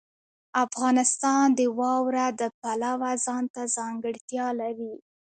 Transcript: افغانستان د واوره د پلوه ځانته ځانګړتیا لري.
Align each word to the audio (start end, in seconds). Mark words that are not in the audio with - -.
افغانستان 0.65 1.45
د 1.59 1.61
واوره 1.79 2.25
د 2.39 2.41
پلوه 2.59 3.11
ځانته 3.25 3.61
ځانګړتیا 3.77 4.47
لري. 4.61 4.93